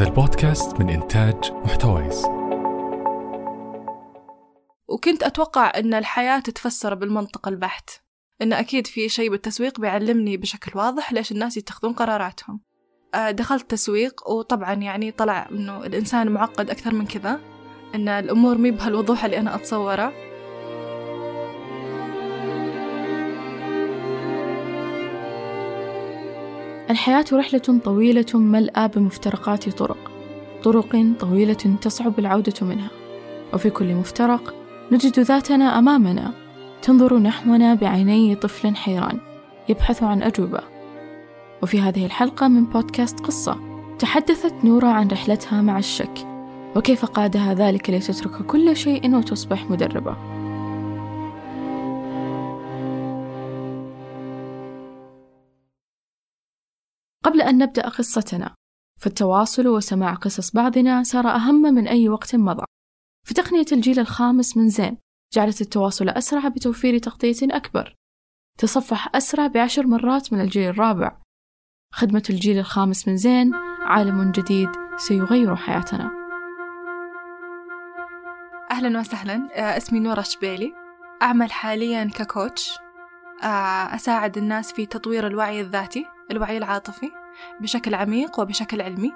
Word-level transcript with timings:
هذا 0.00 0.08
البودكاست 0.08 0.80
من 0.80 0.90
إنتاج 0.90 1.52
محتويس. 1.52 2.24
وكنت 4.88 5.22
أتوقع 5.22 5.72
أن 5.76 5.94
الحياة 5.94 6.38
تتفسر 6.40 6.94
بالمنطق 6.94 7.48
البحت. 7.48 7.90
إن 8.42 8.52
أكيد 8.52 8.86
في 8.86 9.08
شيء 9.08 9.30
بالتسويق 9.30 9.80
بيعلمني 9.80 10.36
بشكل 10.36 10.78
واضح 10.78 11.12
ليش 11.12 11.32
الناس 11.32 11.56
يتخذون 11.56 11.92
قراراتهم. 11.92 12.60
آه، 13.14 13.30
دخلت 13.30 13.70
تسويق 13.70 14.30
وطبعا 14.30 14.74
يعني 14.74 15.10
طلع 15.10 15.48
إنه 15.50 15.86
الإنسان 15.86 16.28
معقد 16.28 16.70
أكثر 16.70 16.94
من 16.94 17.06
كذا. 17.06 17.40
إن 17.94 18.08
الأمور 18.08 18.58
مي 18.58 18.70
بهالوضوح 18.70 19.24
اللي 19.24 19.38
أنا 19.38 19.54
أتصوره. 19.54 20.29
الحياة 26.90 27.24
رحلة 27.32 27.80
طويلة 27.84 28.26
ملأى 28.34 28.88
بمفترقات 28.88 29.68
طرق 29.68 30.10
طرق 30.62 31.14
طويلة 31.20 31.76
تصعب 31.80 32.18
العودة 32.18 32.54
منها. 32.62 32.90
وفي 33.54 33.70
كل 33.70 33.94
مفترق 33.94 34.54
نجد 34.92 35.20
ذاتنا 35.20 35.78
أمامنا. 35.78 36.32
تنظر 36.82 37.18
نحونا 37.18 37.74
بعيني 37.74 38.34
طفل 38.34 38.76
حيران 38.76 39.18
يبحث 39.68 40.02
عن 40.02 40.22
أجوبة. 40.22 40.60
وفي 41.62 41.80
هذه 41.80 42.06
الحلقة 42.06 42.48
من 42.48 42.64
بودكاست 42.64 43.20
قصة 43.20 43.58
تحدثت 43.98 44.54
نورا 44.64 44.88
عن 44.88 45.08
رحلتها 45.08 45.62
مع 45.62 45.78
الشك 45.78 46.26
وكيف 46.76 47.04
قادها 47.04 47.54
ذلك 47.54 47.90
لتترك 47.90 48.46
كل 48.46 48.76
شيء 48.76 49.16
وتصبح 49.16 49.70
مدربة. 49.70 50.29
قبل 57.30 57.42
أن 57.42 57.58
نبدأ 57.58 57.88
قصتنا. 57.88 58.54
فالتواصل 59.00 59.68
وسماع 59.68 60.14
قصص 60.14 60.50
بعضنا 60.50 61.02
صار 61.02 61.28
أهم 61.28 61.62
من 61.62 61.88
أي 61.88 62.08
وقت 62.08 62.36
مضى. 62.36 62.64
في 63.26 63.34
تقنية 63.34 63.66
الجيل 63.72 63.98
الخامس 63.98 64.56
من 64.56 64.68
زين 64.68 64.98
جعلت 65.34 65.60
التواصل 65.60 66.08
أسرع 66.08 66.48
بتوفير 66.48 66.98
تغطية 66.98 67.36
أكبر. 67.42 67.94
تصفح 68.58 69.16
أسرع 69.16 69.46
بعشر 69.46 69.86
مرات 69.86 70.32
من 70.32 70.40
الجيل 70.40 70.68
الرابع. 70.68 71.16
خدمة 71.94 72.22
الجيل 72.30 72.58
الخامس 72.58 73.08
من 73.08 73.16
زين 73.16 73.54
عالم 73.80 74.32
جديد 74.32 74.70
سيغير 74.96 75.56
حياتنا. 75.56 76.10
أهلا 78.70 79.00
وسهلا. 79.00 79.48
آه، 79.54 79.76
اسمي 79.76 80.00
نورة 80.00 80.22
شبيلي. 80.22 80.72
أعمل 81.22 81.52
حاليا 81.52 82.04
ككوتش. 82.04 82.78
آه، 83.42 83.94
أساعد 83.94 84.38
الناس 84.38 84.72
في 84.72 84.86
تطوير 84.86 85.26
الوعي 85.26 85.60
الذاتي 85.60 86.06
الوعي 86.30 86.58
العاطفي. 86.58 87.19
بشكل 87.60 87.94
عميق 87.94 88.40
وبشكل 88.40 88.80
علمي 88.80 89.12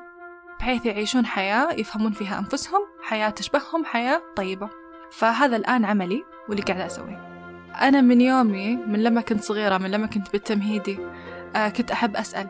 بحيث 0.61 0.87
يعيشون 0.87 1.27
حياة 1.27 1.73
يفهمون 1.73 2.12
فيها 2.12 2.39
أنفسهم 2.39 2.81
حياة 3.03 3.31
تشبههم 3.31 3.84
حياة 3.84 4.23
طيبة. 4.37 4.69
فهذا 5.11 5.57
الآن 5.57 5.84
عملي 5.84 6.25
واللي 6.48 6.62
قاعدة 6.62 6.87
أسويه. 6.87 7.35
أنا 7.81 8.01
من 8.01 8.20
يومي 8.20 8.77
من 8.77 9.03
لما 9.03 9.20
كنت 9.20 9.42
صغيرة 9.42 9.79
من 9.79 9.91
لما 9.91 10.07
كنت 10.07 10.33
بالتمهيدي 10.33 10.98
آه 11.57 11.69
كنت 11.69 11.91
أحب 11.91 12.17
أسأل. 12.17 12.48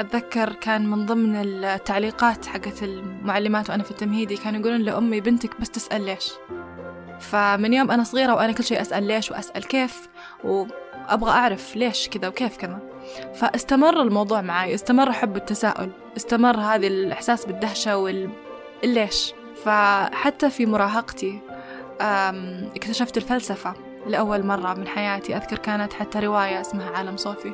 أتذكر 0.00 0.52
كان 0.52 0.90
من 0.90 1.06
ضمن 1.06 1.36
التعليقات 1.36 2.46
حقت 2.46 2.82
المعلمات 2.82 3.70
وأنا 3.70 3.82
في 3.82 3.90
التمهيدي 3.90 4.36
كانوا 4.36 4.60
يقولون 4.60 4.80
لأمي 4.80 5.20
بنتك 5.20 5.60
بس 5.60 5.70
تسأل 5.70 6.04
ليش؟ 6.04 6.32
فمن 7.20 7.72
يوم 7.72 7.90
أنا 7.90 8.04
صغيرة 8.04 8.34
وأنا 8.34 8.52
كل 8.52 8.64
شيء 8.64 8.80
أسأل 8.80 9.06
ليش 9.08 9.30
وأسأل 9.30 9.64
كيف 9.64 10.08
وأبغى 10.44 11.30
أعرف 11.30 11.76
ليش 11.76 12.08
كذا 12.08 12.28
وكيف 12.28 12.56
كذا. 12.56 12.87
فاستمر 13.34 14.02
الموضوع 14.02 14.40
معي 14.40 14.74
استمر 14.74 15.12
حب 15.12 15.36
التساؤل 15.36 15.90
استمر 16.16 16.56
هذا 16.60 16.86
الإحساس 16.86 17.46
بالدهشة 17.46 17.96
والليش 17.96 19.32
فحتى 19.64 20.50
في 20.50 20.66
مراهقتي 20.66 21.40
اكتشفت 22.76 23.16
الفلسفة 23.16 23.74
لأول 24.06 24.46
مرة 24.46 24.74
من 24.74 24.88
حياتي 24.88 25.36
أذكر 25.36 25.58
كانت 25.58 25.92
حتى 25.92 26.18
رواية 26.18 26.60
اسمها 26.60 26.90
عالم 26.90 27.16
صوفي. 27.16 27.52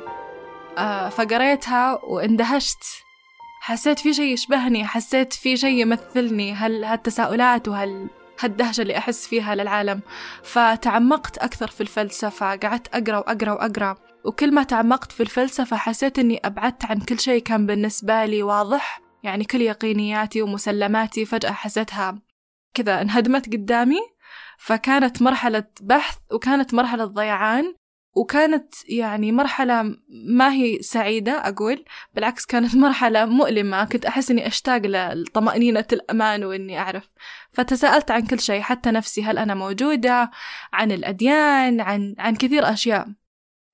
آه، 0.77 1.09
فقريتها 1.09 1.99
واندهشت 2.03 2.83
حسيت 3.61 3.99
في 3.99 4.13
شيء 4.13 4.33
يشبهني 4.33 4.85
حسيت 4.85 5.33
في 5.33 5.57
شيء 5.57 5.81
يمثلني 5.81 6.53
هل 6.53 6.83
هالتساؤلات 6.83 7.67
وهال 7.67 8.09
هالدهشة 8.39 8.81
اللي 8.81 8.97
أحس 8.97 9.27
فيها 9.27 9.55
للعالم. 9.55 10.01
فتعمقت 10.43 11.37
أكثر 11.37 11.67
في 11.67 11.81
الفلسفة 11.81 12.55
قعدت 12.55 12.95
أقرأ 12.95 13.17
وأقرأ 13.17 13.51
وأقرأ. 13.51 13.95
وكل 14.25 14.53
ما 14.53 14.63
تعمقت 14.63 15.11
في 15.11 15.23
الفلسفة 15.23 15.77
حسيت 15.77 16.19
أني 16.19 16.39
أبعدت 16.45 16.85
عن 16.85 16.99
كل 16.99 17.19
شيء 17.19 17.41
كان 17.41 17.65
بالنسبة 17.65 18.25
لي 18.25 18.43
واضح. 18.43 19.01
يعني 19.23 19.43
كل 19.43 19.61
يقينياتي 19.61 20.41
ومسلماتي 20.41 21.25
فجأة 21.25 21.51
حسيتها 21.51 22.21
كذا 22.73 23.01
انهدمت 23.01 23.53
قدامي. 23.53 23.99
فكانت 24.57 25.21
مرحلة 25.21 25.63
بحث 25.81 26.17
وكانت 26.31 26.73
مرحلة 26.73 27.05
ضيعان 27.05 27.75
وكانت 28.15 28.73
يعني 28.89 29.31
مرحلة 29.31 29.95
ما 30.27 30.53
هي 30.53 30.81
سعيدة 30.81 31.31
أقول. 31.31 31.85
بالعكس 32.13 32.45
كانت 32.45 32.75
مرحلة 32.85 33.25
مؤلمة. 33.25 33.85
كنت 33.85 34.05
أحس 34.05 34.31
إني 34.31 34.47
أشتاق 34.47 34.81
لطمأنينة 34.85 35.85
الأمان 35.93 36.43
وإني 36.43 36.79
أعرف. 36.79 37.09
فتساءلت 37.51 38.11
عن 38.11 38.21
كل 38.25 38.39
شيء 38.39 38.61
حتى 38.61 38.91
نفسي 38.91 39.23
هل 39.23 39.37
أنا 39.37 39.55
موجودة؟ 39.55 40.31
عن 40.73 40.91
الأديان 40.91 41.81
عن 41.81 42.15
عن 42.19 42.35
كثير 42.35 42.73
أشياء. 42.73 43.07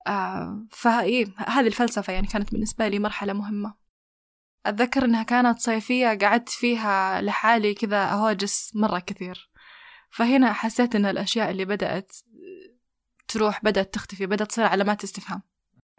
آه 0.06 0.66
فإيه 0.70 1.26
هذه 1.36 1.66
الفلسفة 1.66 2.12
يعني 2.12 2.26
كانت 2.26 2.52
بالنسبة 2.52 2.88
لي 2.88 2.98
مرحلة 2.98 3.32
مهمة. 3.32 3.74
أتذكر 4.66 5.04
إنها 5.04 5.22
كانت 5.22 5.58
صيفية 5.58 6.18
قعدت 6.18 6.48
فيها 6.48 7.20
لحالي 7.20 7.74
كذا 7.74 8.04
أهوجس 8.04 8.72
مرة 8.74 8.98
كثير. 8.98 9.50
فهنا 10.10 10.52
حسيت 10.52 10.94
إن 10.94 11.06
الأشياء 11.06 11.50
اللي 11.50 11.64
بدأت 11.64 12.12
تروح 13.28 13.64
بدأت 13.64 13.94
تختفي 13.94 14.26
بدأت 14.26 14.48
تصير 14.48 14.64
علامات 14.64 15.04
استفهام. 15.04 15.42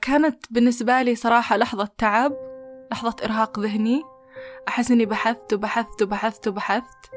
كانت 0.01 0.45
بالنسبة 0.51 1.01
لي 1.01 1.15
صراحة 1.15 1.57
لحظة 1.57 1.85
تعب 1.97 2.33
لحظة 2.91 3.15
إرهاق 3.23 3.59
ذهني. 3.59 4.01
أحس 4.67 4.91
إني 4.91 5.05
بحثت 5.05 5.53
وبحثت 5.53 6.01
وبحثت 6.01 6.47
وبحثت 6.47 7.11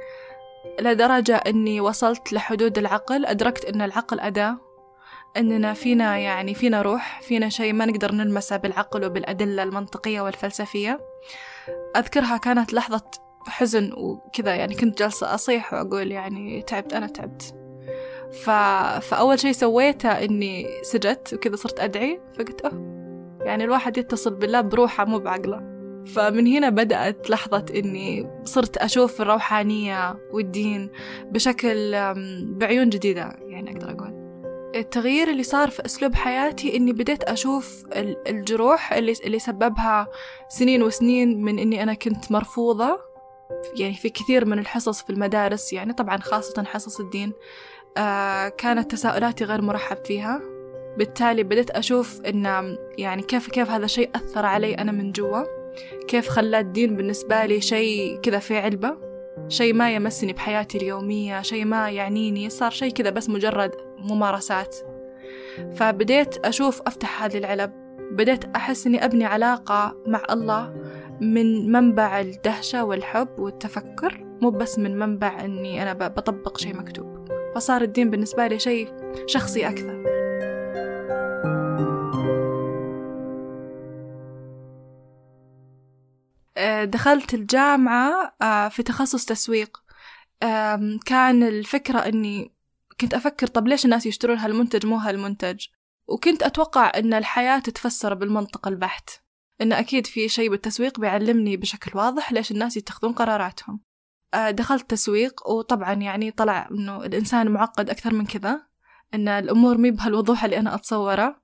لدرجة 0.80 1.36
إني 1.36 1.80
وصلت 1.80 2.32
لحدود 2.32 2.78
العقل 2.78 3.26
أدركت 3.26 3.64
إن 3.64 3.82
العقل 3.82 4.20
أداة. 4.20 4.65
إننا 5.38 5.74
فينا 5.74 6.18
يعني 6.18 6.54
فينا 6.54 6.82
روح 6.82 7.20
فينا 7.20 7.48
شيء 7.48 7.72
ما 7.72 7.86
نقدر 7.86 8.12
نلمسه 8.12 8.56
بالعقل 8.56 9.04
وبالأدلة 9.04 9.62
المنطقية 9.62 10.20
والفلسفية. 10.20 11.00
أذكرها 11.96 12.36
كانت 12.36 12.72
لحظة 12.72 13.04
حزن 13.46 13.92
وكذا 13.92 14.54
يعني 14.54 14.74
كنت 14.74 14.98
جالسة 14.98 15.34
أصيح 15.34 15.72
وأقول 15.72 16.12
يعني 16.12 16.62
تعبت 16.62 16.92
أنا 16.92 17.06
تعبت. 17.06 17.54
ف... 18.32 18.50
فأول 19.10 19.38
شيء 19.38 19.52
سويته 19.52 20.08
إني 20.08 20.66
سجدت 20.82 21.34
وكذا 21.34 21.56
صرت 21.56 21.80
أدعي 21.80 22.20
فقلت 22.34 22.60
أوه 22.60 22.96
يعني 23.40 23.64
الواحد 23.64 23.98
يتصل 23.98 24.34
بالله 24.34 24.60
بروحه 24.60 25.04
مو 25.04 25.18
بعقله. 25.18 25.76
فمن 26.06 26.46
هنا 26.46 26.68
بدأت 26.68 27.30
لحظة 27.30 27.64
إني 27.74 28.30
صرت 28.44 28.76
أشوف 28.76 29.20
الروحانية 29.20 30.16
والدين 30.32 30.90
بشكل 31.24 31.92
بعيون 32.56 32.88
جديدة 32.88 33.36
يعني 33.46 33.70
أقدر 33.70 33.90
أقول. 33.90 34.15
التغيير 34.80 35.30
اللي 35.30 35.42
صار 35.42 35.70
في 35.70 35.84
أسلوب 35.86 36.14
حياتي 36.14 36.76
إني 36.76 36.92
بديت 36.92 37.22
أشوف 37.22 37.84
الجروح 38.28 38.92
اللي, 38.92 39.14
اللي 39.24 39.38
سببها 39.38 40.08
سنين 40.48 40.82
وسنين 40.82 41.42
من 41.42 41.58
إني 41.58 41.82
أنا 41.82 41.94
كنت 41.94 42.32
مرفوضة. 42.32 42.98
يعني 43.76 43.94
في 43.94 44.08
كثير 44.08 44.44
من 44.44 44.58
الحصص 44.58 45.02
في 45.02 45.10
المدارس 45.10 45.72
يعني 45.72 45.92
طبعا 45.92 46.18
خاصة 46.18 46.64
حصص 46.64 47.00
الدين 47.00 47.32
آه 47.96 48.48
كانت 48.48 48.90
تساؤلاتي 48.90 49.44
غير 49.44 49.62
مرحب 49.62 49.96
فيها. 50.04 50.40
بالتالي 50.98 51.42
بديت 51.42 51.70
أشوف 51.70 52.20
إن 52.20 52.76
يعني 52.98 53.22
كيف 53.22 53.48
كيف 53.48 53.70
هذا 53.70 53.84
الشيء 53.84 54.10
أثر 54.14 54.46
علي 54.46 54.74
أنا 54.74 54.92
من 54.92 55.12
جوا. 55.12 55.42
كيف 56.08 56.28
خلى 56.28 56.58
الدين 56.58 56.96
بالنسبة 56.96 57.44
لي 57.44 57.60
شيء 57.60 58.16
كذا 58.16 58.38
في 58.38 58.58
علبة. 58.58 58.96
شيء 59.48 59.74
ما 59.74 59.94
يمسني 59.94 60.32
بحياتي 60.32 60.78
اليومية 60.78 61.42
شيء 61.42 61.64
ما 61.64 61.90
يعنيني 61.90 62.50
صار 62.50 62.70
شيء 62.70 62.92
كذا 62.92 63.10
بس 63.10 63.28
مجرد 63.28 63.85
ممارسات. 63.98 64.76
فبديت 65.76 66.36
أشوف 66.46 66.82
أفتح 66.82 67.22
هذه 67.22 67.38
العلب. 67.38 67.72
بديت 68.12 68.44
أحس 68.44 68.86
إني 68.86 69.04
أبني 69.04 69.24
علاقة 69.24 69.96
مع 70.06 70.22
الله 70.30 70.74
من 71.20 71.72
منبع 71.72 72.20
الدهشة 72.20 72.84
والحب 72.84 73.38
والتفكر 73.38 74.24
مو 74.42 74.50
بس 74.50 74.78
من 74.78 74.98
منبع 74.98 75.44
إني 75.44 75.82
أنا 75.82 75.92
بطبق 75.92 76.58
شيء 76.58 76.76
مكتوب. 76.76 77.28
فصار 77.54 77.82
الدين 77.82 78.10
بالنسبة 78.10 78.46
لي 78.46 78.58
شيء 78.58 78.92
شخصي 79.26 79.68
أكثر. 79.68 80.04
آه، 86.56 86.84
دخلت 86.84 87.34
الجامعة 87.34 88.34
آه، 88.42 88.68
في 88.68 88.82
تخصص 88.82 89.24
تسويق. 89.24 89.86
كان 91.06 91.42
الفكرة 91.42 91.98
إني 91.98 92.55
كنت 93.00 93.14
أفكر 93.14 93.46
طب 93.46 93.68
ليش 93.68 93.84
الناس 93.84 94.06
يشترون 94.06 94.38
هالمنتج 94.38 94.86
مو 94.86 94.96
هالمنتج؟ 94.96 95.66
وكنت 96.08 96.42
أتوقع 96.42 96.92
أن 96.96 97.14
الحياة 97.14 97.58
تتفسر 97.58 98.14
بالمنطق 98.14 98.68
البحت 98.68 99.10
إن 99.60 99.72
أكيد 99.72 100.06
في 100.06 100.28
شيء 100.28 100.50
بالتسويق 100.50 101.00
بيعلمني 101.00 101.56
بشكل 101.56 101.98
واضح 101.98 102.32
ليش 102.32 102.50
الناس 102.50 102.76
يتخذون 102.76 103.12
قراراتهم. 103.12 103.80
آه، 104.34 104.50
دخلت 104.50 104.90
تسويق 104.90 105.48
وطبعا 105.48 105.92
يعني 105.92 106.30
طلع 106.30 106.68
إنه 106.70 107.04
الإنسان 107.04 107.50
معقد 107.50 107.90
أكثر 107.90 108.14
من 108.14 108.26
كذا 108.26 108.66
إن 109.14 109.28
الأمور 109.28 109.78
مي 109.78 109.90
بهالوضوح 109.90 110.44
اللي 110.44 110.58
أنا 110.58 110.74
أتصوره. 110.74 111.40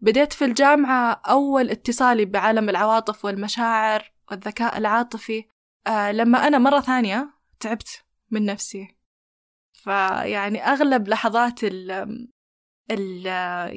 بديت 0.00 0.32
في 0.32 0.44
الجامعة 0.44 1.12
أول 1.12 1.70
اتصالي 1.70 2.24
بعالم 2.24 2.68
العواطف 2.68 3.24
والمشاعر 3.24 4.12
والذكاء 4.30 4.78
العاطفي. 4.78 5.44
آه 5.86 6.12
لما 6.12 6.46
أنا 6.46 6.58
مرة 6.58 6.80
ثانية 6.80 7.30
تعبت 7.60 8.04
من 8.30 8.44
نفسي. 8.44 8.96
فيعني 9.84 10.62
أغلب 10.62 11.08
لحظات 11.08 11.60
ال 11.64 13.26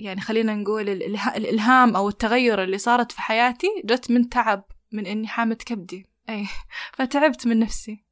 يعني 0.04 0.21
خلينا 0.21 0.56
نقول 0.56 0.89
الإلهام 0.89 1.95
أو 1.95 2.09
التغير 2.09 2.63
اللي 2.63 2.77
صارت 2.77 3.12
في 3.12 3.21
حياتي 3.21 3.68
جت 3.86 4.12
من 4.12 4.30
تعب 4.30 4.63
من 4.92 5.06
إني 5.06 5.27
حامة 5.27 5.56
كبدي. 5.56 6.06
أي 6.30 6.48
فتعبت 6.94 7.48
من 7.48 7.59
نفسي. 7.59 8.04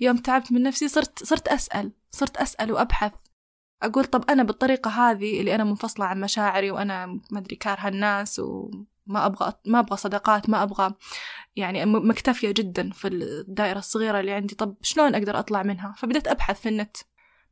يوم 0.00 0.16
تعبت 0.16 0.52
من 0.52 0.62
نفسي 0.62 0.88
صرت 0.88 1.24
صرت 1.24 1.48
أسأل 1.48 1.92
صرت 2.10 2.36
أسأل 2.36 2.72
وأبحث. 2.72 3.12
أقول 3.82 4.04
طب 4.04 4.30
أنا 4.30 4.42
بالطريقة 4.42 4.90
هذه 4.90 5.40
اللي 5.40 5.54
أنا 5.54 5.64
منفصلة 5.64 6.06
عن 6.06 6.20
مشاعري 6.20 6.70
وأنا 6.70 7.06
ما 7.06 7.38
أدري 7.38 7.56
كارهة 7.56 7.88
الناس 7.88 8.38
وما 8.38 9.26
أبغى 9.26 9.52
ما 9.66 9.78
أبغى 9.78 9.96
صداقات 9.96 10.50
ما 10.50 10.62
أبغى 10.62 10.94
يعني 11.56 11.86
مكتفية 11.86 12.50
جدا 12.50 12.90
في 12.90 13.08
الدائرة 13.08 13.78
الصغيرة 13.78 14.20
اللي 14.20 14.32
عندي. 14.32 14.54
طب 14.54 14.76
شلون 14.82 15.14
أقدر 15.14 15.38
أطلع 15.38 15.62
منها؟ 15.62 15.94
فبدأت 15.98 16.28
أبحث 16.28 16.60
في 16.60 16.68
النت. 16.68 16.96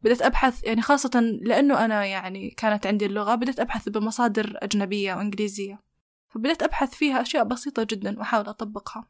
بدأت 0.04 0.22
أبحث 0.22 0.64
يعني 0.64 0.82
خاصة 0.82 1.20
لأنه 1.20 1.84
أنا 1.84 2.04
يعني 2.04 2.50
كانت 2.50 2.86
عندي 2.86 3.06
اللغة 3.06 3.34
بدأت 3.34 3.60
أبحث 3.60 3.88
بمصادر 3.88 4.58
أجنبية 4.62 5.14
وإنجليزية. 5.14 5.82
فبدأت 6.28 6.62
أبحث 6.62 6.94
فيها 6.94 7.22
أشياء 7.22 7.44
بسيطة 7.44 7.86
جدا 7.90 8.18
وأحاول 8.18 8.48
أطبقها. 8.48 9.08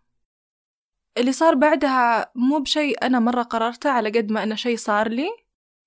اللي 1.19 1.33
صار 1.33 1.55
بعدها 1.55 2.33
مو 2.35 2.59
بشيء 2.59 3.07
أنا 3.07 3.21
مرة 3.21 3.43
قررته 3.43 3.91
على 3.91 4.09
قد 4.09 4.33
ما 4.33 4.43
أنه 4.43 4.55
شيء 4.55 4.77
صار 4.77 5.09
لي. 5.09 5.29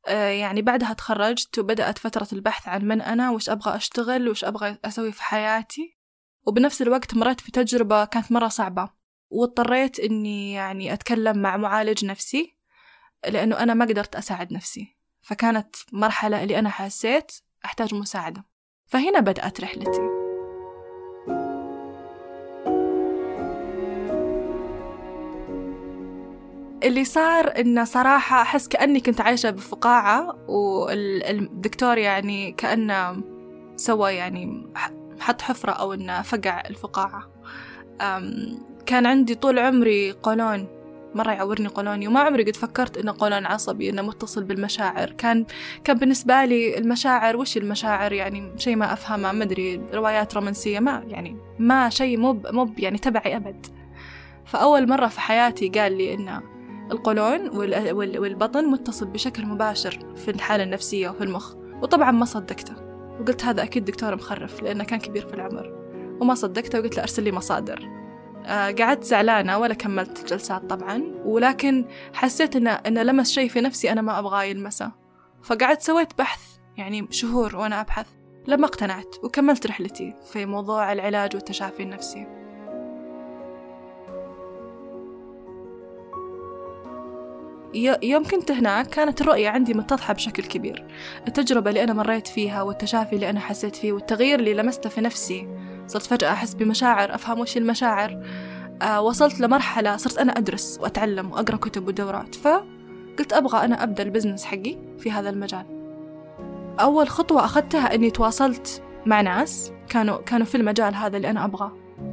آه، 0.08 0.30
يعني 0.30 0.62
بعدها 0.62 0.94
تخرجت 0.94 1.60
وبدأت 1.60 1.98
فترة 1.98 2.28
البحث 2.34 2.68
عن 2.68 2.86
من 2.86 3.02
أنا 3.02 3.32
وش 3.32 3.50
أبغى 3.50 3.76
أشتغل 3.76 4.30
وش 4.30 4.44
أبغى 4.46 4.78
أسوي 4.86 5.12
في 5.12 5.24
حياتي. 5.24 5.98
وبنفس 6.48 6.82
الوقت 6.82 7.16
مريت 7.16 7.42
في 7.42 7.52
تجربة 7.52 8.06
كانت 8.06 8.32
مرة 8.32 8.48
صعبة 8.48 8.90
واضطريت 9.30 10.00
إني 10.00 10.54
يعني 10.54 10.94
أتكلم 10.94 11.38
مع 11.38 11.58
معالج 11.58 12.06
نفسي 12.06 12.58
لأنه 13.28 13.60
أنا 13.60 13.74
ما 13.74 13.86
قدرت 13.86 14.16
أساعد 14.16 14.54
نفسي. 14.54 14.97
فكانت 15.28 15.76
مرحلة 15.94 16.44
اللي 16.44 16.60
أنا 16.60 16.70
حسيت 16.70 17.32
أحتاج 17.66 17.96
مساعدة. 17.96 18.46
فهنا 18.86 19.20
بدأت 19.20 19.62
رحلتي. 19.62 20.02
اللي 26.84 27.06
صار 27.06 27.60
إنه 27.60 27.84
صراحة 27.84 28.42
أحس 28.42 28.68
كأني 28.68 29.00
كنت 29.00 29.22
عايشة 29.22 29.50
بفقاعة 29.50 30.38
والدكتور 30.50 31.98
يعني 31.98 32.52
كأنه 32.52 33.24
سوى 33.76 34.14
يعني 34.14 34.70
حط 35.20 35.42
حفرة 35.42 35.72
أو 35.72 35.94
إنه 35.94 36.22
فقع 36.22 36.64
الفقاعة. 36.70 37.30
كان 38.86 39.06
عندي 39.06 39.36
طول 39.36 39.60
عمري 39.60 40.12
قولون 40.12 40.77
مرة 41.16 41.32
يعورني 41.32 41.68
قولوني 41.68 42.08
وما 42.08 42.20
عمري 42.20 42.44
قد 42.44 42.56
فكرت 42.56 42.98
إنه 42.98 43.16
قولون 43.20 43.46
عصبي 43.46 43.90
إنه 43.90 44.02
متصل 44.02 44.44
بالمشاعر. 44.44 45.12
كان 45.12 45.46
كان 45.84 45.98
بالنسبة 45.98 46.46
لي 46.46 46.78
المشاعر 46.78 47.38
وش 47.38 47.58
المشاعر؟ 47.58 48.14
يعني 48.14 48.52
شيء 48.58 48.76
ما 48.76 48.94
أفهمه 48.94 49.32
ما 49.32 49.44
أدري 49.44 49.82
روايات 49.94 50.34
رومانسية 50.34 50.80
ما 50.80 51.04
يعني 51.08 51.38
ما 51.60 51.90
شيء 51.90 52.18
مو 52.18 52.42
مو 52.52 52.74
يعني 52.78 52.98
تبعي 52.98 53.36
أبد. 53.36 53.66
فأول 54.46 54.90
مرة 54.90 55.08
في 55.08 55.22
حياتي 55.22 55.70
قال 55.70 55.98
لي 55.98 56.14
إنه 56.14 56.42
القولون 56.92 57.50
والبطن 58.18 58.66
متصل 58.66 59.06
بشكل 59.06 59.46
مباشر 59.46 60.00
في 60.16 60.32
الحالة 60.32 60.64
النفسية 60.64 61.10
وفي 61.10 61.24
المخ. 61.24 61.56
وطبعا 61.82 62.12
ما 62.12 62.26
صدقته. 62.26 62.74
وقلت 63.22 63.46
هذا 63.46 63.64
أكيد 63.64 63.86
دكتور 63.86 64.16
مخرف 64.16 64.64
لأنه 64.64 64.84
كان 64.84 65.00
كبير 65.00 65.28
في 65.28 65.34
العمر. 65.34 65.74
وما 66.22 66.36
صدقته 66.36 66.80
وقلت 66.80 66.98
له 66.98 67.04
أرسل 67.04 67.24
لي 67.24 67.32
مصادر. 67.32 67.97
قعدت 68.48 69.04
زعلانة 69.04 69.58
ولا 69.58 69.74
كملت 69.74 70.20
الجلسات 70.20 70.70
طبعا 70.70 71.04
ولكن 71.26 71.86
حسيت 72.14 72.56
إنه 72.56 72.72
إنه 72.72 73.04
لمس 73.04 73.32
شيء 73.32 73.50
في 73.50 73.62
نفسي 73.62 73.92
أنا 73.92 74.02
ما 74.02 74.20
أبغاه 74.20 74.44
يلمسه. 74.44 74.92
فقعدت 75.44 75.82
سويت 75.82 76.18
بحث 76.18 76.42
يعني 76.78 77.08
شهور 77.12 77.56
وأنا 77.56 77.82
أبحث 77.82 78.08
لما 78.48 78.66
اقتنعت 78.66 79.16
وكملت 79.24 79.68
رحلتي 79.68 80.16
في 80.32 80.46
موضوع 80.46 80.92
العلاج 80.94 81.36
والتشافي 81.36 81.84
النفسي. 81.84 82.28
يوم 88.04 88.24
كنت 88.24 88.52
هناك 88.52 88.88
كانت 88.88 89.22
الرؤية 89.22 89.50
عندي 89.50 89.74
متضحة 89.74 90.14
بشكل 90.14 90.44
كبير. 90.44 90.88
التجربة 91.28 91.70
اللي 91.70 91.84
أنا 91.84 91.94
مريت 91.94 92.28
فيها 92.28 92.62
والتشافي 92.62 93.16
اللي 93.16 93.30
أنا 93.30 93.40
حسيت 93.40 93.76
فيه 93.76 93.92
والتغيير 93.92 94.40
اللي 94.40 94.54
لمسته 94.54 94.90
في 94.90 95.02
نفسي 95.02 95.48
صرت 95.88 96.06
فجأة 96.06 96.32
أحس 96.32 96.54
بمشاعر 96.54 97.16
أفهم 97.16 97.40
وش 97.40 97.58
المشاعر. 97.58 98.24
آه 98.82 99.02
وصلت 99.02 99.40
لمرحلة 99.40 99.98
صرت 99.98 100.18
أنا 100.18 100.38
أدرس 100.38 100.80
وأتعلم 100.82 101.32
وأقرأ 101.32 101.56
كتب 101.56 101.88
ودورات 101.88 102.36
فقلت 102.36 103.34
أبغى 103.34 103.66
أنا 103.66 103.84
أبدأ 103.84 104.04
البزنس 104.04 104.46
حقي 104.46 104.78
في 105.00 105.12
هذا 105.12 105.30
المجال. 105.30 105.66
أول 106.80 107.10
خطوة 107.10 107.46
أخذتها 107.46 107.96
أني 107.96 108.10
تواصلت 108.10 108.84
مع 109.06 109.22
ناس 109.22 109.72
كانوا 109.90 110.18
كانوا 110.18 110.46
في 110.46 110.56
المجال 110.56 110.96
هذا 110.96 111.18
اللي 111.18 111.30
أنا 111.30 111.46
أبغاه. 111.46 111.72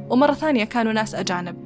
ومرة 0.09 0.33
ثانية 0.33 0.63
كانوا 0.63 0.93
ناس 0.93 1.15
أجانب. 1.15 1.57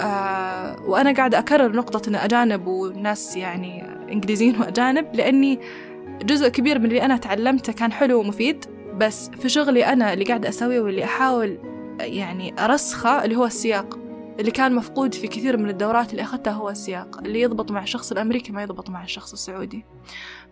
آه 0.00 0.76
وأنا 0.82 1.12
قاعدة 1.12 1.38
أكرر 1.38 1.72
نقطة 1.72 2.08
إن 2.08 2.14
أجانب 2.14 2.66
وناس 2.66 3.36
يعني 3.36 3.84
إنجليزيين 4.12 4.60
وأجانب 4.60 5.14
لأني 5.14 5.60
جزء 6.22 6.48
كبير 6.48 6.78
من 6.78 6.84
اللي 6.84 7.02
أنا 7.02 7.16
تعلمته 7.16 7.72
كان 7.72 7.92
حلو 7.92 8.20
ومفيد. 8.20 8.79
بس 9.00 9.30
في 9.30 9.48
شغلي 9.48 9.86
أنا 9.86 10.12
اللي 10.12 10.24
قاعدة 10.24 10.48
أسويه 10.48 10.80
واللي 10.80 11.04
أحاول 11.04 11.58
يعني 12.00 12.64
أرسخه 12.64 13.24
اللي 13.24 13.36
هو 13.36 13.44
السياق. 13.46 13.99
اللي 14.40 14.50
كان 14.50 14.74
مفقود 14.74 15.14
في 15.14 15.26
كثير 15.26 15.56
من 15.56 15.70
الدورات 15.70 16.10
اللي 16.10 16.22
أخذتها 16.22 16.52
هو 16.52 16.70
السياق 16.70 17.18
اللي 17.18 17.40
يضبط 17.40 17.70
مع 17.70 17.82
الشخص 17.82 18.12
الأمريكي 18.12 18.52
ما 18.52 18.62
يضبط 18.62 18.90
مع 18.90 19.04
الشخص 19.04 19.32
السعودي. 19.32 19.84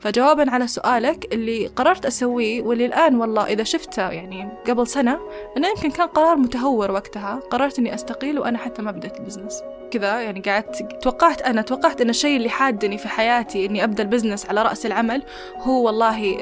فجوابا 0.01 0.51
على 0.51 0.67
سؤالك 0.67 1.35
اللي 1.35 1.67
قررت 1.67 2.07
أسويه 2.07 2.63
واللي 2.63 2.87
الآن 2.87 3.15
والله 3.15 3.47
إذا 3.47 3.65
شفته 3.65 4.11
يعني 4.11 4.49
قبل 4.69 4.87
سنة 4.87 5.19
أنه 5.57 5.69
يمكن 5.69 5.91
كان 5.91 6.07
قرار 6.07 6.37
متهور 6.37 6.91
وقتها 6.91 7.41
قررت 7.51 7.79
أني 7.79 7.95
أستقيل 7.95 8.39
وأنا 8.39 8.59
حتى 8.59 8.83
ما 8.83 8.91
بدأت 8.91 9.21
ال 9.21 9.25
business. 9.25 9.63
كذا 9.91 10.21
يعني 10.21 10.41
قعدت 10.41 11.03
توقعت 11.03 11.43
أنا 11.43 11.63
توقعت 11.63 12.01
أن 12.01 12.11
الشيء 12.11 12.37
اللي 12.37 12.49
حادني 12.49 12.99
في 12.99 13.09
حياتي 13.09 13.67
إني 13.67 13.85
أبدأ 13.85 14.03
ال 14.03 14.08
business 14.08 14.47
على 14.47 14.63
رأس 14.63 14.87
العمل 14.87 15.23
هو 15.57 15.87
والله 15.87 16.39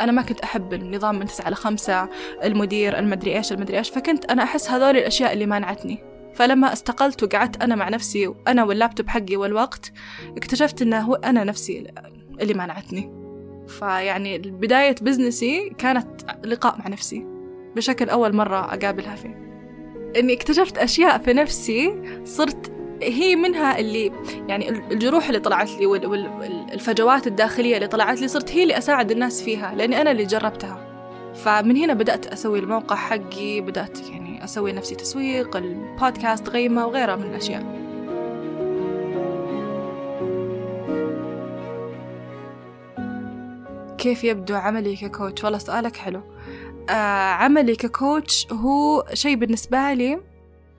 أنا 0.00 0.12
ما 0.12 0.22
كنت 0.22 0.40
أحب 0.40 0.72
النظام 0.72 1.18
من 1.18 1.26
تسعة 1.26 1.50
لخمسة 1.50 2.08
المدير 2.44 2.98
المدري 2.98 3.36
إيش 3.36 3.52
المدري 3.52 3.78
إيش 3.78 3.90
فكنت 3.90 4.24
أنا 4.24 4.42
أحس 4.42 4.70
هذول 4.70 4.96
الأشياء 4.96 5.32
اللي 5.32 5.46
مانعتني. 5.46 6.15
فلما 6.36 6.72
استقلت 6.72 7.22
وقعدت 7.22 7.62
أنا 7.62 7.74
مع 7.74 7.88
نفسي 7.88 8.26
وأنا 8.26 8.64
واللابتوب 8.64 9.08
حقي 9.08 9.36
والوقت 9.36 9.92
اكتشفت 10.36 10.82
أنه 10.82 11.00
هو 11.00 11.14
أنا 11.14 11.44
نفسي 11.44 11.86
اللي 12.40 12.54
منعتني. 12.54 13.26
فيعني 13.68 14.38
بداية 14.38 14.94
بزنسي 15.02 15.70
كانت 15.78 16.08
لقاء 16.44 16.78
مع 16.78 16.88
نفسي 16.88 17.26
بشكل 17.76 18.08
أول 18.08 18.36
مرة 18.36 18.58
أقابلها 18.58 19.16
فيه. 19.16 19.46
إني 20.16 20.32
اكتشفت 20.32 20.78
أشياء 20.78 21.18
في 21.18 21.32
نفسي 21.32 22.02
صرت 22.24 22.72
هي 23.02 23.36
منها 23.36 23.78
اللي 23.78 24.12
يعني 24.48 24.68
الجروح 24.68 25.26
اللي 25.26 25.40
طلعت 25.40 25.70
لي 25.70 25.86
والفجوات 25.86 27.26
الداخلية 27.26 27.76
اللي 27.76 27.86
طلعت 27.86 28.20
لي 28.20 28.28
صرت 28.28 28.50
هي 28.50 28.62
اللي 28.62 28.78
أساعد 28.78 29.10
الناس 29.10 29.42
فيها 29.42 29.74
لأني 29.74 30.00
أنا 30.00 30.10
اللي 30.10 30.24
جربتها. 30.24 30.86
فمن 31.34 31.76
هنا 31.76 31.94
بدأت 31.94 32.26
أسوي 32.26 32.58
الموقع 32.58 32.96
حقي 32.96 33.60
بدأت 33.60 34.08
يعني 34.10 34.25
أسوي 34.46 34.72
نفسي 34.72 34.94
تسويق 34.94 35.56
البودكاست 35.56 36.48
غيمة 36.48 36.86
وغيرها 36.86 37.16
من 37.16 37.22
الأشياء. 37.22 37.86
كيف 43.98 44.24
يبدو 44.24 44.54
عملي 44.54 44.96
ككوتش؟ 44.96 45.44
والله 45.44 45.58
سؤالك 45.58 45.96
حلو. 45.96 46.20
آه 46.90 46.92
عملي 47.32 47.76
ككوتش 47.76 48.46
هو 48.52 49.04
شيء 49.12 49.36
بالنسبة 49.36 49.92
لي 49.92 50.20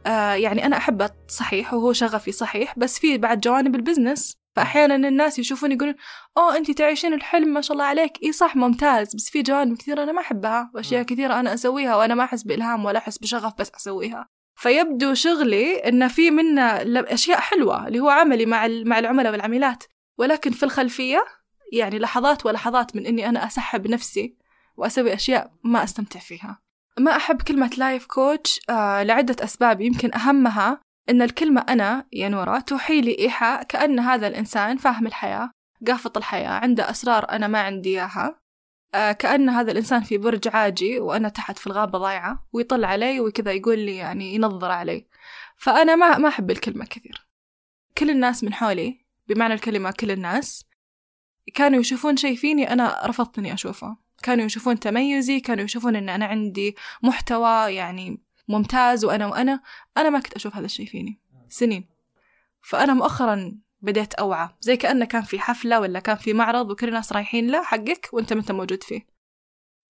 آه 0.08 0.34
يعني 0.34 0.66
أنا 0.66 0.78
أحبه 0.78 1.10
صحيح 1.28 1.74
وهو 1.74 1.94
شغفي 1.94 2.32
صحيح 2.32 2.80
بس 2.80 3.00
في 3.00 3.18
بعد 3.18 3.40
جوانب 3.40 3.76
البزنس 3.76 4.38
فأحيانا 4.56 5.08
الناس 5.08 5.40
يشوفون 5.40 5.72
يقولون 5.72 5.96
أوه 6.38 6.58
أنت 6.58 6.72
تعيشين 6.72 7.14
الحلم 7.14 7.48
ما 7.48 7.62
شاء 7.62 7.74
الله 7.74 7.86
عليك. 7.86 8.24
إي 8.24 8.32
صح 8.32 8.56
ممتاز 8.56 9.16
بس 9.16 9.30
في 9.30 9.42
جوانب 9.42 9.78
كثيرة 9.78 10.04
أنا 10.04 10.12
ما 10.12 10.22
أحبها 10.22 10.72
وأشياء 10.76 11.04
كثيرة 11.04 11.40
أنا 11.40 11.54
أسويها 11.54 11.96
وأنا 11.96 12.16
ما 12.16 12.24
أحس 12.24 12.44
بإلهام 12.44 12.86
ولا 12.86 12.98
أحس 13.00 13.18
بشغف 13.18 13.54
بس 13.60 13.72
أسويها. 13.76 14.30
فيبدو 14.56 15.14
شغلي 15.14 15.76
إن 15.76 16.08
في 16.08 16.32
منه 16.32 16.62
أشياء 17.14 17.40
حلوة 17.40 17.88
اللي 17.88 18.00
هو 18.00 18.10
عملي 18.10 18.46
مع 18.46 18.68
مع 18.68 19.00
العملاء 19.00 19.32
والعميلات. 19.32 19.84
ولكن 20.18 20.52
في 20.52 20.64
الخلفية 20.64 21.26
يعني 21.74 22.00
لحظات 22.00 22.46
ولحظات 22.46 22.96
من 22.96 23.06
إني 23.06 23.30
أنا 23.30 23.48
أسحب 23.48 23.88
نفسي 23.88 24.38
وأسوي 24.78 25.14
أشياء 25.14 25.52
ما 25.64 25.84
أستمتع 25.84 26.20
فيها. 26.20 26.67
ما 27.00 27.16
أحب 27.16 27.42
كلمة 27.42 27.72
life 27.78 28.06
coach 28.06 28.60
آه 28.70 29.04
لعدة 29.04 29.44
أسباب 29.44 29.82
يمكن 29.82 30.14
أهمها 30.14 30.82
إن 31.10 31.22
الكلمة 31.22 31.62
أنا 31.62 32.06
يا 32.14 32.30
نورا 32.30 32.60
توحي 32.60 33.02
لي 33.02 33.20
إيحاء 33.20 33.64
كأن 33.64 34.00
هذا 34.00 34.28
الإنسان 34.28 34.78
فاهم 34.78 35.08
الحياة 35.08 35.52
قافط 35.88 36.18
الحياة 36.18 36.50
عنده 36.50 36.90
أسرار 36.90 37.30
أنا 37.30 37.48
ما 37.48 37.60
عندي 37.60 37.90
إياها. 37.90 38.40
آه 38.96 39.12
كأن 39.12 39.50
هذا 39.50 39.72
الإنسان 39.72 40.04
في 40.04 40.18
برج 40.18 40.48
عاجي 40.48 41.00
وأنا 41.00 41.30
تحت 41.30 41.58
في 41.58 41.68
الغابة 41.68 42.00
ضايعة 42.00 42.48
ويطل 42.54 42.86
علي 42.86 43.20
وكذا 43.20 43.52
يقول 43.52 43.80
لي 43.80 43.96
يعني 43.96 44.36
ينظر 44.36 44.72
علي. 44.72 45.08
فأنا 45.56 45.96
ما 45.96 46.18
ما 46.18 46.28
أحب 46.30 46.52
الكلمة 46.52 46.86
كثير. 46.86 47.28
كل 47.98 48.10
الناس 48.10 48.44
من 48.44 48.54
حولي 48.54 49.06
بمعنى 49.28 49.54
الكلمة 49.54 49.92
كل 49.92 50.12
الناس 50.12 50.66
كانوا 51.54 51.80
يشوفون 51.80 52.18
شيء 52.18 52.36
فيني 52.36 52.74
أنا 52.74 53.02
رفضت 53.06 53.40
إني 53.40 53.54
أشوفه. 53.54 54.07
كانوا 54.24 54.46
يشوفون 54.46 54.80
تميزي 54.80 55.40
كانوا 55.40 55.64
يشوفون 55.64 55.96
إن 55.96 56.10
أنا 56.10 56.26
عندي 56.26 56.76
محتوى 57.04 57.76
يعني 57.76 58.22
ممتاز 58.48 59.06
وأنا 59.06 59.28
وأنا 59.28 59.62
أنا 59.98 60.10
ما 60.10 60.20
كنت 60.20 60.34
أشوف 60.34 60.56
هذا 60.56 60.66
الشيء 60.66 60.86
فيني. 60.86 61.20
سنين. 61.50 61.90
فأنا 62.62 62.94
مؤخرا 62.94 63.58
بديت 63.82 64.14
أوعى. 64.14 64.50
زي 64.62 64.78
كأنه 64.78 65.06
كان 65.06 65.22
في 65.22 65.40
حفلة 65.40 65.80
ولا 65.80 66.00
كان 66.00 66.16
في 66.16 66.34
معرض 66.34 66.72
وكل 66.72 66.88
الناس 66.88 67.14
رايحين 67.14 67.48
له 67.52 67.64
حقك 67.64 68.10
وأنت 68.14 68.34
ما 68.34 68.40
أنت 68.40 68.52
موجود 68.52 68.84
فيه. 68.84 69.08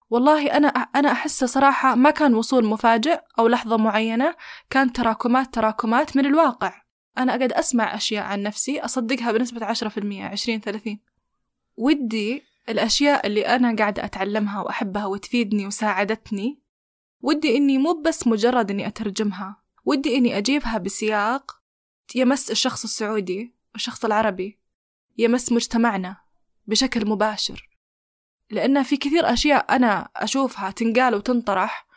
والله 0.10 0.58
أنا 0.58 0.68
أنا 0.68 1.12
أحس 1.12 1.44
صراحة 1.44 1.96
ما 1.96 2.12
كان 2.12 2.34
وصول 2.34 2.66
مفاجئ 2.66 3.20
أو 3.40 3.48
لحظة 3.48 3.78
معينة 3.78 4.36
كان 4.70 4.94
تراكمات 4.94 5.54
تراكمات 5.54 6.18
من 6.18 6.26
الواقع. 6.26 6.82
أنا 7.18 7.36
أقعد 7.36 7.54
أسمع 7.54 7.96
أشياء 7.96 8.26
عن 8.26 8.44
نفسي 8.44 8.80
عشرة 9.64 9.90
في 9.90 9.98
المية 10.00 10.26
عشرين 10.26 10.60
ثلاثين. 10.60 11.00
ودي 11.78 12.44
الأشياء 12.70 13.28
اللي 13.28 13.42
أنا 13.48 13.76
قاعدة 13.76 14.06
أتعلمها 14.06 14.62
وأحبها 14.62 15.06
وتفيدني 15.06 15.68
وساعدتني 15.68 16.62
ودي 17.22 17.58
إني 17.58 17.78
مو 17.78 18.02
بس 18.02 18.28
مجرد 18.28 18.72
إني 18.72 18.88
أترجمها 18.88 19.64
ودي 19.86 20.18
إني 20.18 20.38
أجيبها 20.38 20.78
بسياق 20.78 21.62
يمس 22.16 22.52
الشخص 22.52 22.84
السعودي 22.84 23.56
والشخص 23.74 24.06
العربي 24.06 24.60
يمس 25.18 25.52
مجتمعنا 25.52 26.18
بشكل 26.68 27.08
مباشر. 27.08 27.70
لأن 28.50 28.84
في 28.84 28.98
كثير 28.98 29.34
أشياء 29.34 29.76
أنا 29.76 30.10
أشوفها 30.16 30.72
تنقال 30.72 31.16
وتنطرح 31.16 31.88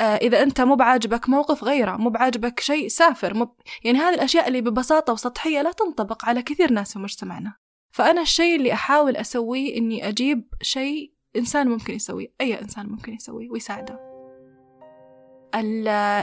آه 0.00 0.16
إذا 0.16 0.42
أنت 0.42 0.60
مو 0.60 0.76
بعاجبك 0.76 1.28
موقف 1.28 1.64
غيره 1.64 1.96
مو 1.96 2.10
بعاجبك 2.10 2.60
شيء 2.60 2.88
سافر 2.88 3.34
مب... 3.34 3.50
يعني 3.84 3.98
هذه 3.98 4.14
الأشياء 4.14 4.48
اللي 4.48 4.60
ببساطة 4.60 5.12
وسطحية 5.12 5.62
لا 5.62 5.72
تنطبق 5.72 6.24
على 6.24 6.42
كثير 6.42 6.72
ناس 6.72 6.92
في 6.92 6.98
مجتمعنا. 6.98 7.56
فأنا 7.90 8.20
الشيء 8.20 8.56
اللي 8.56 8.72
أحاول 8.72 9.16
أسويه 9.16 9.76
إني 9.76 10.08
أجيب 10.08 10.44
شيء 10.62 11.12
إنسان 11.36 11.68
ممكن 11.68 11.94
يسويه 11.94 12.28
أي 12.40 12.60
إنسان 12.60 12.86
ممكن 12.88 13.12
يسويه 13.14 13.50
ويساعده. 13.50 14.08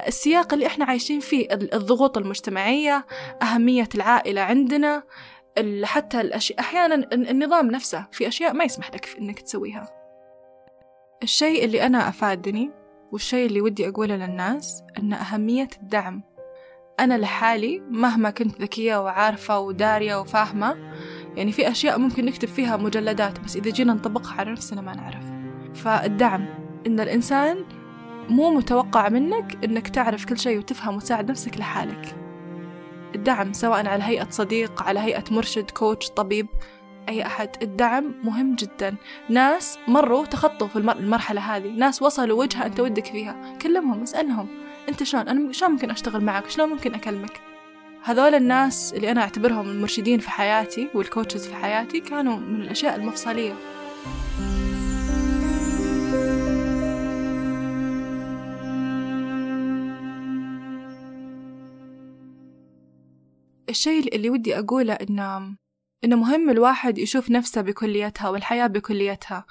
السياق 0.07 0.53
اللي 0.53 0.67
إحنا 0.67 0.86
عايشين 0.86 1.19
فيه 1.19 1.48
الضغوط 1.51 2.17
المجتمعية 2.17 3.05
أهمية 3.41 3.89
العائلة 3.95 4.41
عندنا 4.41 5.03
حتى 5.84 6.22
الأشياء 6.22 6.60
أحيانا 6.60 6.95
النظام 7.13 7.72
نفسه 7.72 8.07
في 8.12 8.27
أشياء 8.27 8.53
ما 8.53 8.63
يسمح 8.63 8.91
لك 8.93 9.15
إنك 9.19 9.39
تسويها. 9.39 9.89
الشيء 11.24 11.65
اللي 11.65 11.86
أنا 11.86 12.10
أفادني 12.10 12.72
والشيء 13.12 13.45
اللي 13.45 13.62
ودي 13.62 13.89
أقوله 13.89 14.15
للناس 14.15 14.84
أن 14.98 15.13
أهمية 15.13 15.67
الدعم. 15.81 16.24
أنا 17.00 17.17
لحالي 17.17 17.79
مهما 17.79 18.29
كنت 18.29 18.62
ذكية 18.62 19.03
وعارفة 19.03 19.60
ودارية 19.60 20.15
وفاهمة 20.15 20.94
يعني 21.37 21.51
في 21.51 21.71
أشياء 21.71 21.99
ممكن 21.99 22.25
نكتب 22.25 22.47
فيها 22.47 22.77
مجلدات 22.77 23.39
بس 23.39 23.55
إذا 23.55 23.71
جينا 23.71 23.93
نطبقها 23.93 24.33
على 24.33 24.51
نفسنا 24.51 24.81
ما 24.81 24.95
نعرف. 24.95 25.23
فالدعم 25.73 26.45
إن 26.87 26.99
الإنسان 26.99 27.65
مو 28.29 28.49
متوقع 28.49 29.09
منك 29.09 29.63
إنك 29.63 29.87
تعرف 29.87 30.25
كل 30.25 30.39
شيء 30.39 30.57
وتفهم 30.57 30.95
وتساعد 30.95 31.31
نفسك 31.31 31.57
لحالك. 31.57 32.15
الدعم 33.15 33.53
سواء 33.53 33.87
على 33.87 34.03
هيئة 34.03 34.29
صديق 34.29 34.83
على 34.83 34.99
هيئة 34.99 35.23
مرشد 35.31 35.71
كوتش 35.71 36.09
طبيب 36.09 36.47
أي 37.09 37.25
أحد 37.25 37.49
الدعم 37.61 38.15
مهم 38.23 38.55
جدا. 38.55 38.95
ناس 39.29 39.79
مروا 39.87 40.25
تخطوا 40.25 40.67
في 40.67 40.75
المرحلة 40.75 41.41
هذه. 41.41 41.67
ناس 41.67 42.01
وصلوا 42.01 42.39
وجهة 42.39 42.65
أنت 42.65 42.79
ودك 42.79 43.05
فيها. 43.05 43.53
كلمهم 43.61 44.01
اسألهم. 44.01 44.47
أنت 44.89 45.03
شلون؟ 45.03 45.27
أنا 45.27 45.51
شلون 45.51 45.71
ممكن 45.71 45.91
أشتغل 45.91 46.23
معك؟ 46.23 46.49
شلون 46.49 46.69
ممكن 46.69 46.93
أكلمك؟ 46.93 47.54
هذول 48.05 48.35
الناس 48.35 48.93
اللي 48.93 49.12
أنا 49.12 49.21
أعتبرهم 49.21 49.69
المرشدين 49.69 50.19
في 50.19 50.29
حياتي 50.29 50.89
والكوتشز 50.93 51.47
في 51.47 51.55
حياتي 51.55 52.00
كانوا 52.00 52.38
من 52.38 52.62
الأشياء 52.62 52.95
المفصلية. 52.95 53.53
الشيء 63.69 64.15
اللي 64.15 64.29
ودي 64.29 64.59
أقوله 64.59 64.93
إنه 64.93 65.57
إنه 66.03 66.15
مهم 66.15 66.50
الواحد 66.50 66.97
يشوف 66.97 67.31
نفسه 67.31 67.62
بكليتها 67.62 68.29
والحياة 68.29 68.67
بكليتها. 68.67 69.45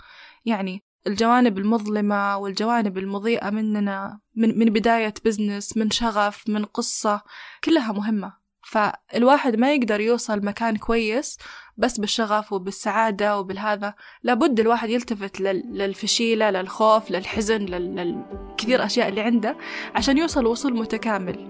يعني 0.44 0.82
الجوانب 1.06 1.58
المظلمة 1.58 2.36
والجوانب 2.36 2.98
المضيئة 2.98 3.50
مننا 3.50 4.20
من, 4.34 4.58
من 4.58 4.66
بداية 4.66 5.14
بزنس 5.24 5.76
من 5.76 5.90
شغف 5.90 6.48
من 6.48 6.64
قصة 6.64 7.22
كلها 7.64 7.92
مهمة. 7.92 8.43
فالواحد 8.64 9.56
ما 9.56 9.74
يقدر 9.74 10.00
يوصل 10.00 10.44
مكان 10.44 10.76
كويس 10.76 11.38
بس 11.76 12.00
بالشغف 12.00 12.52
وبالسعادة 12.52 13.38
وبالهذا. 13.38 13.94
لابد 14.22 14.60
الواحد 14.60 14.90
يلتفت 14.90 15.40
للفشيلة 15.40 16.50
للخوف 16.50 17.10
للحزن 17.10 17.64
للكثير 17.64 18.84
أشياء 18.84 19.08
اللي 19.08 19.20
عنده 19.20 19.56
عشان 19.94 20.18
يوصل 20.18 20.46
وصول 20.46 20.78
متكامل. 20.78 21.48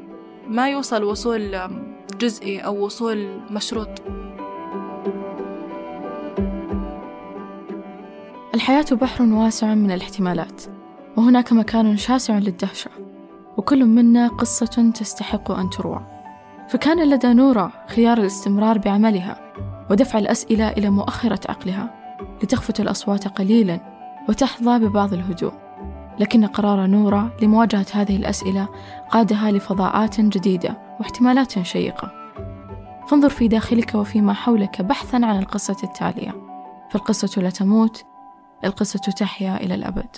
ما 0.48 0.70
يوصل 0.70 1.02
وصول 1.02 1.70
جزئي 2.20 2.60
أو 2.60 2.84
وصول 2.84 3.40
مشروط. 3.50 4.02
الحياة 8.54 8.86
بحر 8.92 9.22
واسع 9.22 9.74
من 9.74 9.90
الاحتمالات 9.90 10.62
وهناك 11.16 11.52
مكان 11.52 11.96
شاسع 11.96 12.38
للدهشة 12.38 12.90
وكل 13.56 13.84
منا 13.84 14.28
قصة 14.28 14.92
تستحق 14.94 15.50
أن 15.50 15.70
تروى 15.70 16.13
فكان 16.68 17.10
لدى 17.10 17.32
نورا 17.32 17.70
خيار 17.88 18.18
الاستمرار 18.18 18.78
بعملها 18.78 19.40
ودفع 19.90 20.18
الأسئلة 20.18 20.68
إلى 20.68 20.90
مؤخرة 20.90 21.40
عقلها 21.50 21.94
لتخفت 22.42 22.80
الأصوات 22.80 23.28
قليلا 23.28 23.80
وتحظى 24.28 24.78
ببعض 24.78 25.12
الهدوء 25.12 25.52
لكن 26.18 26.46
قرار 26.46 26.86
نورا 26.86 27.30
لمواجهة 27.42 27.86
هذه 27.92 28.16
الأسئلة 28.16 28.68
قادها 29.10 29.50
لفضاءات 29.50 30.20
جديدة 30.20 30.78
واحتمالات 31.00 31.62
شيقة. 31.62 32.10
فانظر 33.08 33.28
في 33.28 33.48
داخلك 33.48 33.94
وفيما 33.94 34.32
حولك 34.32 34.82
بحثا 34.82 35.16
عن 35.16 35.38
القصة 35.38 35.76
التالية. 35.84 36.34
فالقصة 36.90 37.42
لا 37.42 37.50
تموت 37.50 38.04
القصة 38.64 38.98
تحيا 38.98 39.56
إلى 39.56 39.74
الأبد. 39.74 40.16